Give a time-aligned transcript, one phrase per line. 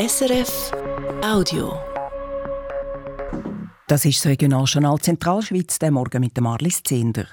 [0.00, 0.70] SRF
[1.24, 1.76] Audio.
[3.88, 7.26] Das ist das Regionaljournal Zentralschweiz, der Morgen mit dem Marlis Zehnder.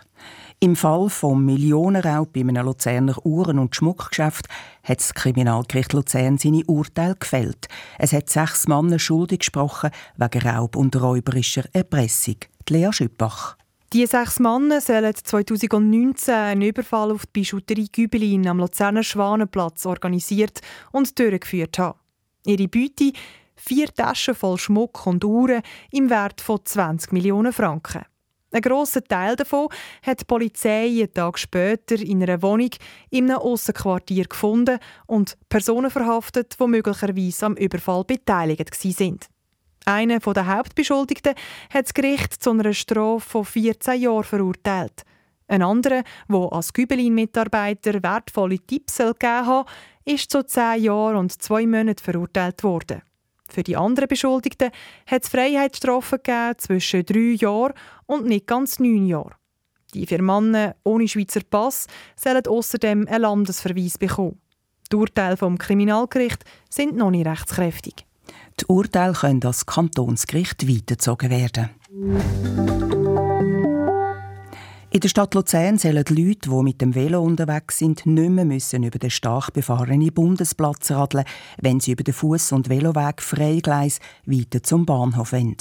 [0.60, 4.48] Im Fall vom Millionenraub bei einem Luzerner Uhren- und Schmuckgeschäft
[4.82, 7.68] hat das Kriminalgericht Luzern seine Urteile gefällt.
[8.00, 12.38] Es hat sechs Männer schuldig gesprochen wegen Raub und räuberischer Erpressung.
[12.68, 13.58] Die Lea Schüppach.
[13.94, 20.62] Die sechs Männer sollen 2019 einen Überfall auf die Bijouterie Gübelin am Luzerner Schwanenplatz organisiert
[20.92, 22.00] und durchgeführt haben.
[22.46, 23.12] Ihre Beute
[23.56, 25.62] vier Taschen voll Schmuck und Uhren
[25.92, 28.04] im Wert von 20 Millionen Franken.
[28.52, 29.68] Ein grosser Teil davon
[30.06, 32.70] hat die Polizei einen Tag später in einer Wohnung
[33.10, 39.20] in einem Aussenquartier gefunden und Personen verhaftet, die möglicherweise am Überfall beteiligt waren.
[39.86, 41.36] Einer der Hauptbeschuldigten
[41.70, 45.04] hat das Gericht zu einer Strafe von 14 Jahren verurteilt.
[45.48, 49.68] Ein anderer, der als Gübelin-Mitarbeiter wertvolle Tipps gegeben hat,
[50.06, 53.02] ist zu 10 Jahren und 2 Monaten verurteilt worden.
[53.50, 54.72] Für die anderen Beschuldigten
[55.06, 56.20] hat es Freiheitsstrafen
[56.58, 57.74] zwischen 3 Jahren
[58.06, 59.36] und nicht ganz 9 Jahren.
[59.94, 64.42] Die vier Männer ohne Schweizer Pass sollen außerdem einen Landesverweis bekommen.
[64.92, 68.06] Die Urteile vom Kriminalgericht sind noch nicht rechtskräftig.
[68.60, 71.70] Die Urteile können das Kantonsgericht weitergezogen werden.
[74.96, 78.46] In der Stadt Luzern sollen die Leute, die mit dem Velo unterwegs sind, nicht mehr
[78.46, 81.26] müssen über den stark befahrenen Bundesplatz radeln,
[81.60, 85.58] wenn sie über den Fuß- und Veloweg Freigleis weiter zum Bahnhof wollen.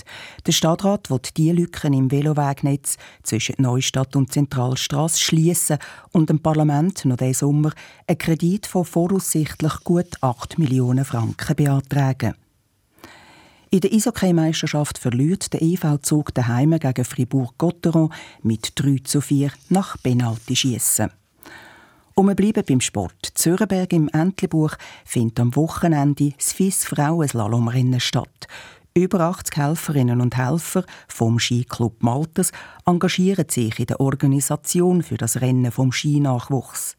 [0.46, 5.78] Der Stadtrat will diese Lücken im Velowegnetz zwischen Neustadt und Zentralstraße schließen
[6.12, 7.72] und dem Parlament noch diesen Sommer
[8.06, 12.34] einen Kredit von voraussichtlich gut 8 Millionen Franken beantragen.
[13.74, 20.00] In der Eishockey-Meisterschaft verliert der EV Zug daheim gegen Fribourg-Gotteron mit 3 zu 4 nach
[20.00, 21.10] Penalty-Schiessen.
[22.14, 23.32] Und wir bleiben beim Sport.
[23.34, 28.46] Zürenberg im Entlebuch findet am Wochenende das FIS Frauenslalomrennen statt.
[28.94, 32.52] Über 80 Helferinnen und Helfer vom Skiclub Malters
[32.86, 36.96] engagieren sich in der Organisation für das Rennen vom Skinachwuchs.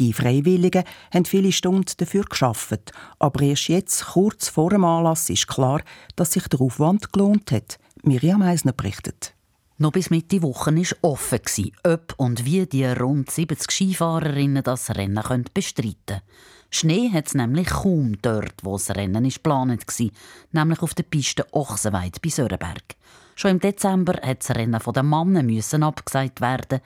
[0.00, 5.46] Die Freiwilligen haben viele Stunden dafür geschafft, aber erst jetzt, kurz vor dem Anlass, ist
[5.46, 5.82] klar,
[6.16, 7.78] dass sich der Aufwand gelohnt hat.
[8.02, 9.34] Miriam Eisner berichtet.
[9.76, 11.40] Noch bis Mitte Woche war offen,
[11.84, 16.22] ob und wie die rund 70 Skifahrerinnen das Rennen bestreiten können.
[16.70, 20.10] Schnee hat es nämlich kaum dort, wo das Rennen geplant war,
[20.52, 22.96] nämlich auf der Piste Ochsenweid bei Sörenberg.
[23.34, 26.80] Schon im Dezember musste das Rennen der Männer abgesagt werden.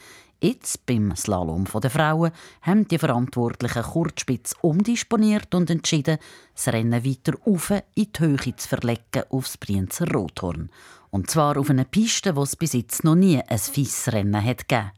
[0.44, 6.18] Jetzt, beim Slalom der Frauen, haben die Verantwortlichen Kurzspitz umdisponiert und entschieden,
[6.54, 7.82] das Rennen weiter auf in
[8.12, 10.68] die Höhe zu verlegen aufs Brienzer Rothorn.
[11.08, 14.90] Und zwar auf einer Piste, wo es bis jetzt noch nie ein Fissrennen hat gegeben.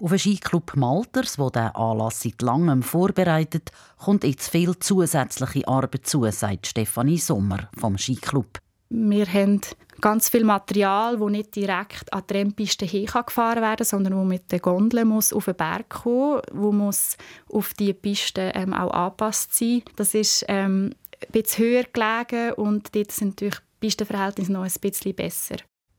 [0.00, 6.24] Auf den Skiclub Malters, der Anlass seit langem vorbereitet, kommt jetzt viel zusätzliche Arbeit zu,
[6.30, 8.63] sagt Stefanie Sommer vom Skiclub.
[8.96, 9.60] Wir haben
[10.00, 14.52] ganz viel Material, das nicht direkt an die Rennpiste gefahren werden kann, sondern wo mit
[14.52, 17.16] der Gondel muss auf den Berg kommen wo muss
[17.48, 19.82] auf die Piste ähm, auch angepasst sein.
[19.96, 25.14] Das ist ähm, ein bisschen höher gelegen und dort sind natürlich Pistenverhältnisse noch ein bisschen
[25.14, 25.56] besser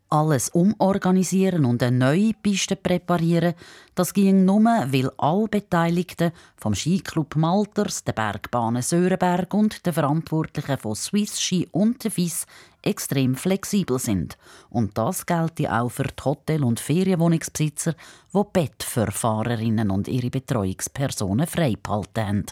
[0.10, 3.54] alles umorganisieren und eine neue Piste präparieren,
[3.96, 10.78] das ging nur, weil alle Beteiligten vom Skiclub Malters, der Bergbahnen Sörenberg und der Verantwortlichen
[10.78, 12.46] von Swiss Ski und der FIS
[12.82, 14.38] extrem flexibel sind.
[14.70, 17.96] Und das gilt auch für die Hotel- und Ferienwohnungsbesitzer,
[18.34, 22.46] die Bett für Fahrerinnen und ihre Betreuungspersonen freigehalten haben.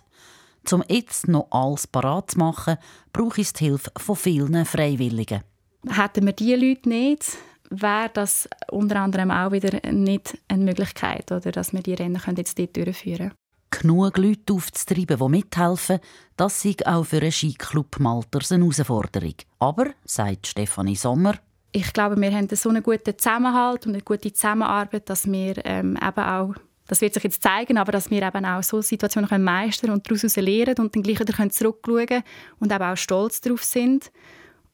[0.72, 2.78] Um jetzt noch alles parat zu machen,
[3.12, 5.44] brauche ich die Hilfe von vielen Freiwilligen.
[5.90, 7.38] Hätten wir diese Leute nicht,
[7.70, 12.58] wäre das unter anderem auch wieder nicht eine Möglichkeit, oder dass wir die Rennen jetzt
[12.58, 13.34] dort durchführen können.
[13.72, 16.00] Genug Leute aufzutreiben, die mithelfen,
[16.38, 19.36] das ist auch für einen Skiclub Malters eine Herausforderung.
[19.60, 21.36] Aber, sagt Stefanie Sommer,
[21.76, 25.98] ich glaube, wir haben so einen guten Zusammenhalt und eine gute Zusammenarbeit, dass wir ähm,
[25.98, 26.54] eben auch
[26.88, 30.36] das wird sich jetzt zeigen, aber dass wir eben auch so Situationen meistern und daraus
[30.36, 32.24] lernen und dann gleich wieder zurückschauen können
[32.60, 34.12] und eben auch stolz darauf sind.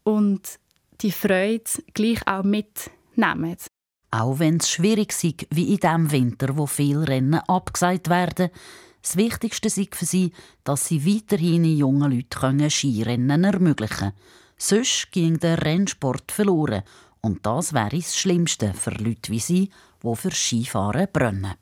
[0.03, 0.59] Und
[1.01, 1.63] die Freude
[1.93, 3.55] gleich auch mitnehmen.
[4.11, 8.49] Auch wenn es schwierig ist, wie in diesem Winter, wo viele Rennen abgesagt werden,
[9.01, 14.13] das Wichtigste ist für sie, dass sie weiterhin jungen Leuten Skirennen ermöglichen können.
[14.57, 16.83] Sonst ging der Rennsport verloren.
[17.21, 19.69] Und das wäre das Schlimmste für Leute wie sie,
[20.03, 21.55] die für Skifahren brennen.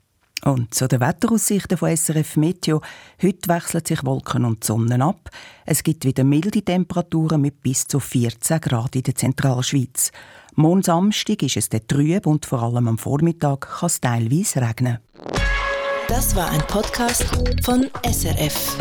[0.44, 2.80] Und zu den Wetteraussichten von SRF Meteo.
[3.22, 5.30] Heute wechseln sich Wolken und Sonne ab.
[5.66, 10.12] Es gibt wieder milde Temperaturen mit bis zu 14 Grad in der Zentralschweiz.
[10.54, 14.98] Morgen Samstag ist es der trüb und vor allem am Vormittag kann es teilweise regnen.
[16.08, 17.24] Das war ein Podcast
[17.62, 18.78] von SRF.